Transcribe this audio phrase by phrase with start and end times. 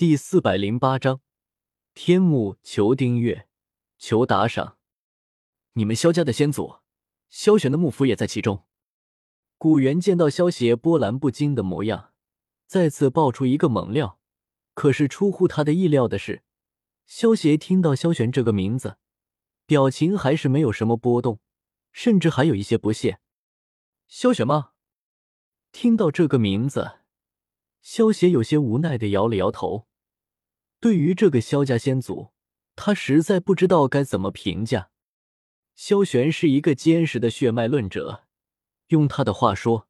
[0.00, 1.20] 第四百零八章，
[1.92, 3.46] 天幕求订阅，
[3.98, 4.78] 求打赏。
[5.74, 6.76] 你们萧家的先祖，
[7.28, 8.64] 萧玄的幕府也在其中。
[9.58, 12.14] 古元见到萧邪波澜不惊的模样，
[12.66, 14.18] 再次爆出一个猛料。
[14.72, 16.44] 可是出乎他的意料的是，
[17.04, 18.96] 萧邪听到萧玄这个名字，
[19.66, 21.40] 表情还是没有什么波动，
[21.92, 23.20] 甚至还有一些不屑。
[24.08, 24.70] 萧玄吗？
[25.72, 27.00] 听到这个名字，
[27.82, 29.88] 萧邪有些无奈的摇了摇头。
[30.80, 32.30] 对于这个萧家先祖，
[32.74, 34.90] 他实在不知道该怎么评价。
[35.74, 38.24] 萧玄是一个坚实的血脉论者，
[38.88, 39.86] 用他的话说，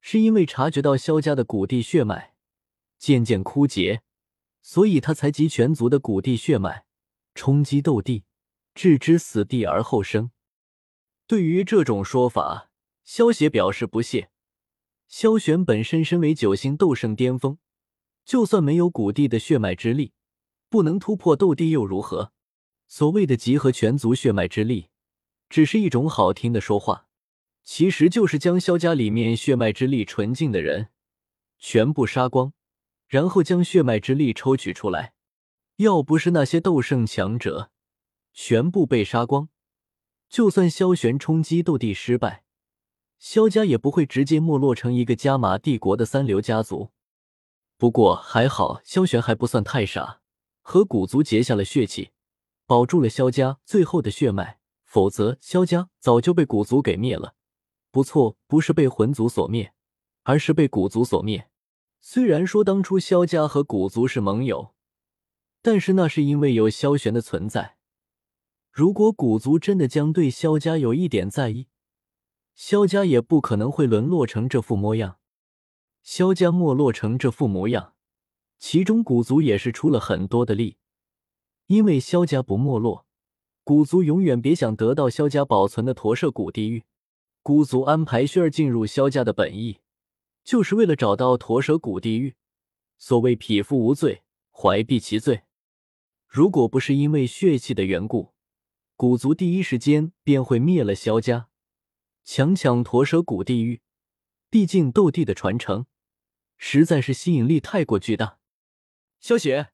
[0.00, 2.34] 是因为察觉到萧家的古地血脉
[2.96, 4.02] 渐渐枯竭，
[4.62, 6.84] 所以他才集全族的古地血脉
[7.34, 8.24] 冲击斗帝，
[8.72, 10.30] 置之死地而后生。
[11.26, 12.70] 对于这种说法，
[13.02, 14.30] 萧协表示不屑。
[15.08, 17.58] 萧玄本身身为九星斗圣巅峰，
[18.24, 20.12] 就算没有古地的血脉之力。
[20.70, 22.32] 不能突破斗帝又如何？
[22.86, 24.88] 所谓的集合全族血脉之力，
[25.48, 27.08] 只是一种好听的说话，
[27.64, 30.88] 其实就是将萧家里面血脉之力纯净的人
[31.58, 32.52] 全部杀光，
[33.08, 35.12] 然后将血脉之力抽取出来。
[35.76, 37.70] 要不是那些斗圣强者
[38.32, 39.48] 全部被杀光，
[40.28, 42.44] 就算萧玄冲击斗帝失败，
[43.18, 46.90] 萧家也不会直接没落成一个加玛帝国的三流家族。
[47.76, 50.19] 不过还好，萧玄还不算太傻。
[50.70, 52.12] 和古族结下了血契，
[52.64, 57.34] 保住了萧家最后的血脉，否则萧家早就被古族给灭了。
[57.90, 59.74] 不错，不是被魂族所灭，
[60.22, 61.50] 而是被古族所灭。
[62.00, 64.72] 虽然说当初萧家和古族是盟友，
[65.60, 67.76] 但是那是因为有萧玄的存在。
[68.70, 71.66] 如果古族真的将对萧家有一点在意，
[72.54, 75.18] 萧家也不可能会沦落成这副模样。
[76.04, 77.94] 萧家没落成这副模样。
[78.60, 80.76] 其中古族也是出了很多的力，
[81.66, 83.06] 因为萧家不没落，
[83.64, 86.84] 古族永远别想得到萧家保存的驼舍古地狱。
[87.42, 89.78] 古族安排薰儿进入萧家的本意，
[90.44, 92.36] 就是为了找到驼舍古地狱。
[92.98, 95.44] 所谓匹夫无罪，怀璧其罪。
[96.28, 98.34] 如果不是因为血气的缘故，
[98.94, 101.48] 古族第一时间便会灭了萧家，
[102.24, 103.80] 强抢驼舍古地狱。
[104.50, 105.86] 毕竟斗帝的传承，
[106.58, 108.39] 实在是吸引力太过巨大。
[109.20, 109.70] 萧雪，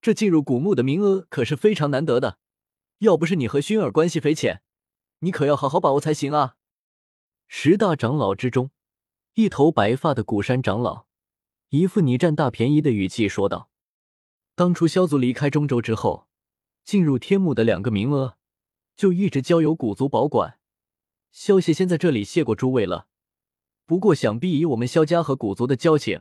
[0.00, 2.38] 这进入古墓的名额可是非常难得的，
[2.98, 4.62] 要不是你和薰儿关系匪浅，
[5.18, 6.54] 你可要好好把握才行啊！
[7.48, 8.70] 十大长老之中，
[9.34, 11.06] 一头白发的古山长老，
[11.70, 13.68] 一副你占大便宜的语气说道
[14.54, 16.28] ：“当初萧族离开中州之后，
[16.84, 18.38] 进入天墓的两个名额，
[18.96, 20.60] 就一直交由古族保管。
[21.32, 23.08] 萧邪先在这里谢过诸位了，
[23.86, 26.20] 不过想必以我们萧家和古族的交情，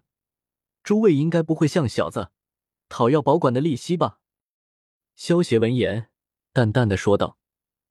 [0.82, 2.32] 诸位应该不会像小子。”
[2.94, 4.20] 讨要保管的利息吧。
[5.16, 6.12] 萧协闻言，
[6.52, 7.40] 淡淡的说道，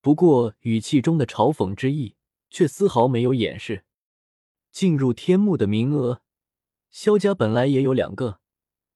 [0.00, 2.14] 不过语气中的嘲讽之意
[2.48, 3.84] 却丝毫没有掩饰。
[4.70, 6.22] 进入天幕的名额，
[6.92, 8.38] 萧家本来也有两个，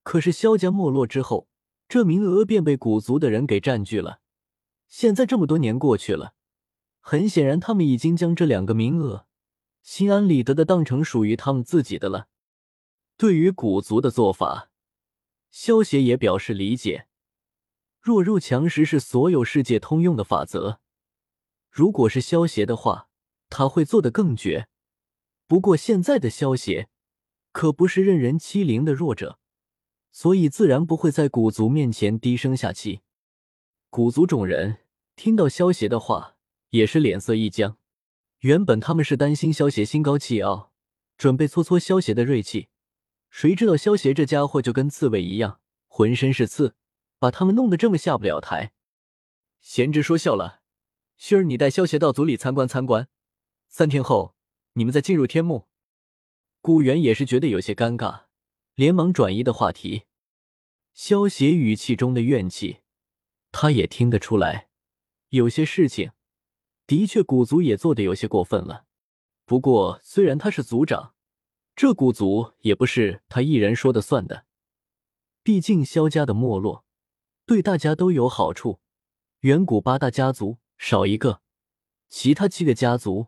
[0.05, 1.49] 可是萧家没落之后，
[1.89, 4.21] 这名额便被古族的人给占据了。
[4.87, 6.35] 现在这么多年过去了，
[7.01, 9.27] 很显然他们已经将这两个名额
[9.83, 12.29] 心安理得的当成属于他们自己的了。
[13.17, 14.71] 对于古族的做法。
[15.59, 17.07] 萧协也表示理解，
[18.03, 20.81] 弱肉强食是所有世界通用的法则。
[21.71, 23.09] 如果是萧协的话，
[23.49, 24.69] 他会做得更绝。
[25.47, 26.91] 不过现在的萧协
[27.53, 29.39] 可不是任人欺凌的弱者，
[30.13, 33.01] 所以自然不会在古族面前低声下气。
[33.89, 34.81] 古族众人
[35.17, 36.37] 听到萧协的话，
[36.69, 37.79] 也是脸色一僵。
[38.41, 40.75] 原本他们是担心萧协心高气傲，
[41.17, 42.69] 准备挫挫萧协的锐气。
[43.29, 46.75] 谁知道萧协这家伙就跟刺猬一样，浑身是刺，
[47.19, 48.73] 把他们弄得这么下不了台。
[49.61, 50.63] 贤侄说笑了，
[51.19, 53.09] 薰儿，你带萧协到族里参观参观，
[53.69, 54.35] 三天后
[54.75, 55.69] 你们再进入天幕。
[56.63, 58.25] 顾源也是觉得有些尴尬，
[58.75, 60.05] 连忙转移的话题。
[60.95, 62.79] 萧协语气中的怨气，
[63.53, 64.71] 他也听得出来，
[65.31, 66.13] 有些事情
[66.87, 68.87] 的确古族也做的有些过分了。
[69.45, 71.16] 不过虽然他是族长。
[71.77, 74.47] 这古族也不是他一人说的算的，
[75.43, 76.87] 毕竟萧家的没落
[77.45, 78.81] 对大家都有好处。
[79.41, 81.43] 远古八大家族少一个，
[82.09, 83.27] 其他七个家族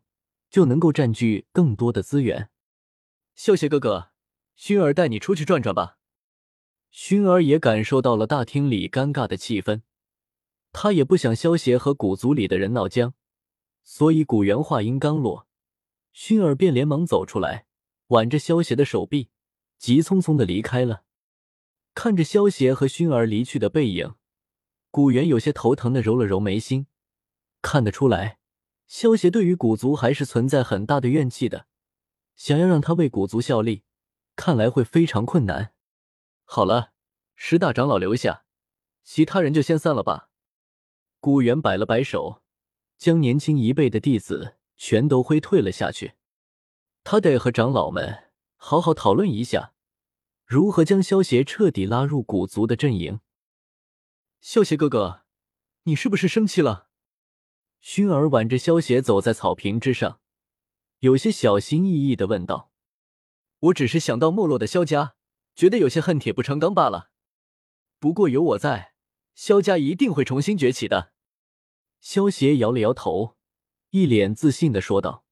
[0.49, 2.49] 就能够占据更多的资源。
[3.35, 4.13] 萧邪哥哥，
[4.57, 5.99] 薰儿带你出去转转吧。
[6.91, 9.83] 薰儿也感受到了大厅里尴尬的气氛，
[10.73, 13.13] 他也不想萧邪和古族里的人闹僵，
[13.85, 15.47] 所以古元话音刚落，
[16.15, 17.67] 薰儿便连忙走出来。
[18.09, 19.31] 挽着萧邪的手臂，
[19.79, 21.05] 急匆匆的离开了。
[21.95, 24.15] 看着萧邪和熏儿离去的背影，
[24.91, 26.87] 古元有些头疼的揉了揉眉心。
[27.61, 28.39] 看得出来，
[28.87, 31.67] 萧邪对于古族还是存在很大的怨气的。
[32.37, 33.83] 想要让他为古族效力，
[34.37, 35.75] 看来会非常困难。
[36.45, 36.93] 好了，
[37.35, 38.45] 十大长老留下，
[39.03, 40.31] 其他人就先散了吧。
[41.19, 42.43] 古元摆了摆手，
[42.97, 46.15] 将年轻一辈的弟子全都挥退了下去。
[47.11, 49.73] 他得和长老们好好讨论一下，
[50.45, 53.21] 如何将萧邪彻底拉入古族的阵营。
[54.43, 55.23] 萧邪哥哥，
[55.85, 56.91] 你是不是生气了？
[57.81, 60.21] 薰儿挽着萧邪走在草坪之上。
[60.99, 62.71] 有些小心翼翼的问道
[63.59, 65.15] ：“我只是想到没落的萧家，
[65.55, 67.09] 觉得有些恨铁不成钢罢了。
[67.99, 68.93] 不过有我在，
[69.35, 71.15] 萧家一定会重新崛起的。”
[72.03, 73.39] 萧邪摇了摇头，
[73.93, 75.25] 一脸自信的说道：“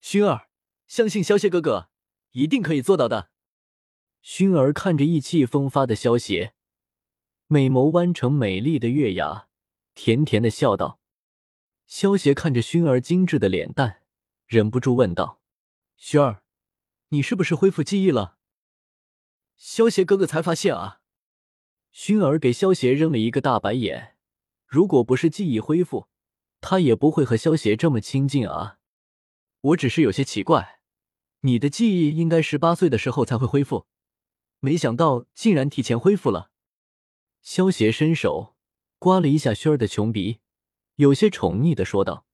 [0.00, 0.48] 薰儿，
[0.86, 1.88] 相信萧邪哥哥
[2.32, 3.30] 一定可以做到的。”
[4.22, 6.54] 薰儿看着意气风发的萧邪，
[7.46, 9.48] 美眸弯成美丽的月牙，
[9.94, 10.98] 甜甜的笑道
[11.86, 14.00] ：“萧邪看着薰儿精致的脸蛋。”
[14.46, 15.40] 忍不住问道
[15.98, 16.42] ：“薰儿，
[17.08, 18.36] 你是不是恢复记忆了？”
[19.56, 21.00] 萧邪哥哥才发现啊！
[21.92, 24.16] 薰儿给萧邪扔了一个大白眼。
[24.66, 26.08] 如果不是记忆恢复，
[26.60, 28.78] 他也不会和萧邪这么亲近啊。
[29.64, 30.80] 我只是有些奇怪，
[31.40, 33.86] 你的记忆应该十八岁的时候才会恢复，
[34.60, 36.50] 没想到竟然提前恢复了。
[37.40, 38.56] 萧邪伸手
[38.98, 40.40] 刮了一下薰儿的穷鼻，
[40.96, 42.26] 有些宠溺的说道。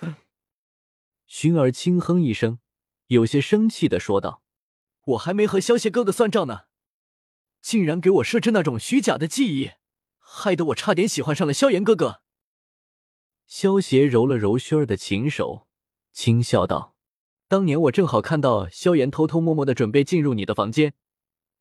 [1.28, 2.58] 薰儿轻哼一声，
[3.06, 4.42] 有些生气的说道
[5.14, 6.62] ：“我还没和萧邪哥哥算账呢，
[7.60, 9.70] 竟然给我设置那种虚假的记忆，
[10.18, 12.22] 害得我差点喜欢上了萧炎哥哥。”
[13.46, 15.68] 萧邪揉了揉薰儿的琴手，
[16.14, 16.96] 轻笑道
[17.48, 20.94] ：“当年我正好看到萧炎偷偷摸摸的准备进入你的房间，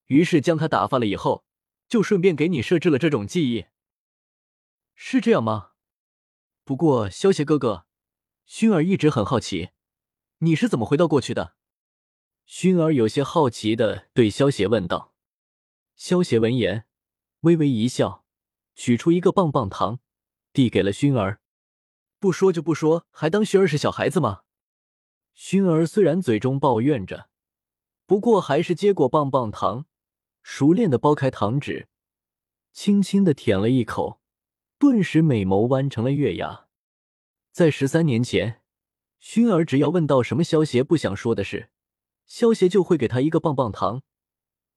[0.06, 1.44] 于是将他打发了以后，
[1.90, 3.66] 就顺便给你设置了这种记忆，
[4.96, 5.72] 是这样吗？
[6.64, 7.88] 不过萧邪哥哥。”
[8.46, 9.70] 薰儿一直很好奇，
[10.40, 11.56] 你是怎么回到过去的？
[12.46, 15.16] 薰儿有些好奇的对萧邪问道。
[15.96, 16.86] 萧邪闻言，
[17.40, 18.26] 微微一笑，
[18.76, 20.02] 取出一个棒棒糖，
[20.52, 21.40] 递给了薰儿。
[22.24, 24.44] 不说就不说，还当薰儿是小孩子吗？
[25.36, 27.28] 薰儿虽然嘴中抱怨着，
[28.06, 29.88] 不过还是接过棒棒糖，
[30.42, 31.90] 熟练的剥开糖纸，
[32.72, 34.22] 轻轻的舔了一口，
[34.80, 36.68] 顿时美眸弯成了月牙。
[37.52, 38.62] 在十三年前，
[39.22, 41.72] 薰儿只要问到什么萧邪不想说的事，
[42.26, 44.02] 萧邪就会给他一个棒棒糖。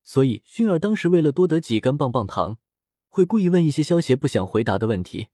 [0.03, 2.59] 所以，薰儿当时为了多得几根棒棒糖，
[3.09, 5.29] 会故意问一些萧邪不想回答的问题。